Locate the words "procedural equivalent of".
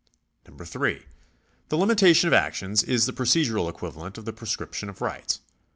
3.13-4.25